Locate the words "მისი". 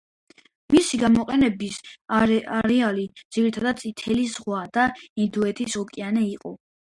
0.75-0.97